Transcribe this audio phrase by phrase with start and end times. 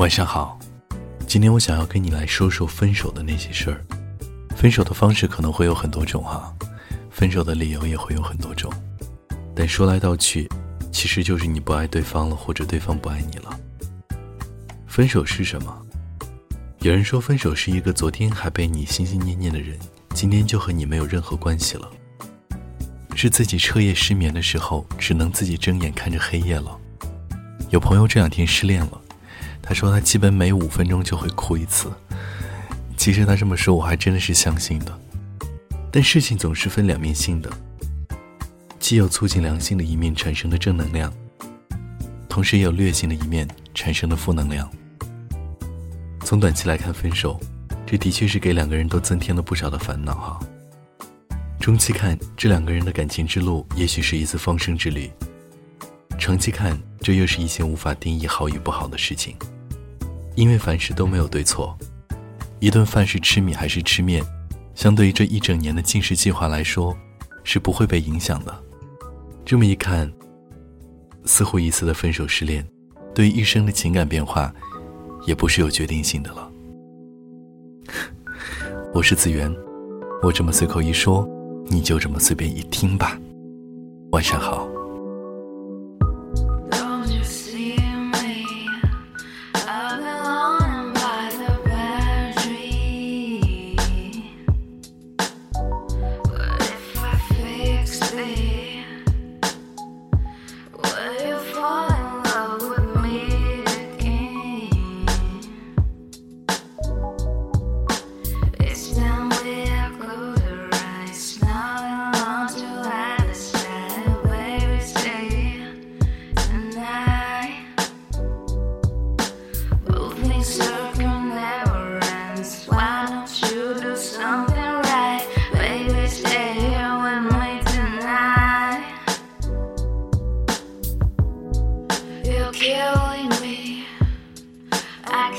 [0.00, 0.58] 晚上好，
[1.26, 3.84] 今天我想要跟你来说说分手的那些事儿。
[4.56, 6.50] 分手的方式可能会有很多种哈，
[7.10, 8.72] 分手的理由也会有很多种，
[9.54, 10.48] 但说来道去，
[10.90, 13.60] 其实就是你不爱对方了，或者对方不爱你了。
[14.86, 15.86] 分手是什么？
[16.78, 19.78] 有人说，分手是一个昨天还被你心心念念的人，
[20.14, 21.86] 今天就和你没有任何关系了。
[23.14, 26.74] 是自己彻夜失眠的时候，只能自己睁眼看着黑夜了。
[27.68, 28.99] 有朋友这两天失恋了。
[29.62, 31.90] 他说他基本每五分钟就会哭一次。
[32.96, 35.00] 其实他这么说，我还真的是相信的。
[35.90, 37.50] 但事情总是分两面性的，
[38.78, 41.12] 既有促进良性的一面产生的正能量，
[42.28, 44.70] 同时也有劣性的一面产生的负能量。
[46.24, 47.40] 从短期来看，分手，
[47.86, 50.40] 这的确是给两个人都增添了不少的烦恼哈。
[51.58, 55.10] 中期看，这两个人的感情之路，也许是一次放生之旅；
[56.18, 59.34] 长期看，这又是一件无法定义好与不好的事情。
[60.36, 61.76] 因为凡事都没有对错，
[62.60, 64.24] 一顿饭是吃米还是吃面，
[64.74, 66.96] 相对于这一整年的进食计划来说，
[67.42, 68.54] 是不会被影响的。
[69.44, 70.10] 这么一看，
[71.24, 72.64] 似乎一次的分手失恋，
[73.12, 74.54] 对于一生的情感变化，
[75.26, 76.50] 也不是有决定性的了。
[78.94, 79.52] 我是子源，
[80.22, 81.28] 我这么随口一说，
[81.66, 83.18] 你就这么随便一听吧。
[84.12, 84.69] 晚上好。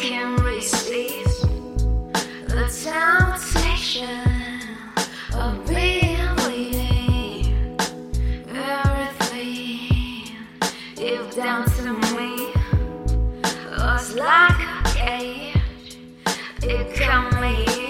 [0.00, 1.26] can receive
[2.48, 4.08] the temptation
[5.34, 7.54] of believing
[8.48, 9.78] everything
[10.96, 12.50] you've done to me
[13.76, 15.98] was like a cage.
[16.62, 17.89] It can me.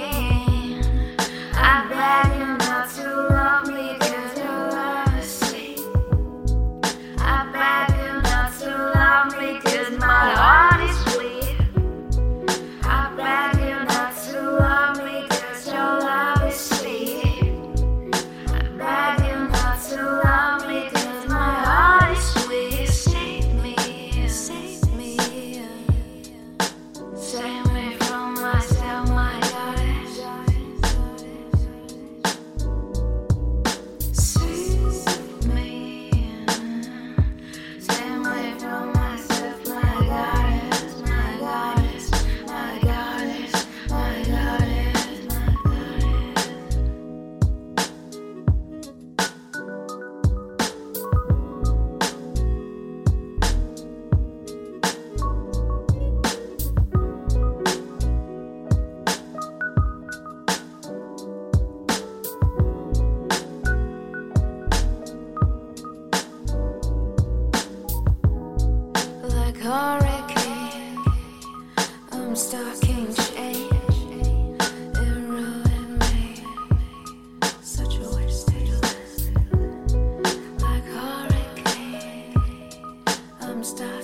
[83.61, 84.00] I'm stuck.